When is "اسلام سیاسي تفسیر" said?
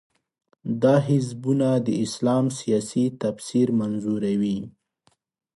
2.05-3.67